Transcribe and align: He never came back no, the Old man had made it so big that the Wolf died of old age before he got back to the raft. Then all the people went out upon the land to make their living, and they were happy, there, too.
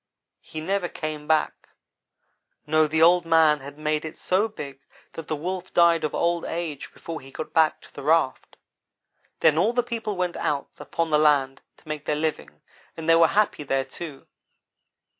He 0.41 0.61
never 0.61 0.89
came 0.89 1.27
back 1.27 1.69
no, 2.65 2.87
the 2.87 3.03
Old 3.03 3.23
man 3.23 3.59
had 3.59 3.77
made 3.77 4.03
it 4.03 4.17
so 4.17 4.47
big 4.47 4.79
that 5.13 5.27
the 5.27 5.35
Wolf 5.35 5.71
died 5.75 6.03
of 6.03 6.15
old 6.15 6.43
age 6.43 6.91
before 6.91 7.21
he 7.21 7.29
got 7.29 7.53
back 7.53 7.81
to 7.81 7.93
the 7.93 8.01
raft. 8.01 8.57
Then 9.41 9.59
all 9.59 9.73
the 9.73 9.83
people 9.83 10.15
went 10.15 10.37
out 10.37 10.71
upon 10.79 11.11
the 11.11 11.19
land 11.19 11.61
to 11.77 11.87
make 11.87 12.05
their 12.05 12.15
living, 12.15 12.61
and 12.97 13.07
they 13.07 13.13
were 13.13 13.27
happy, 13.27 13.61
there, 13.61 13.85
too. 13.85 14.25